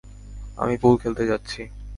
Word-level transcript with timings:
আমি 0.57 0.75
পুল 0.81 0.95
খেলতে 1.01 1.23
যাচ্ছি! 1.27 1.61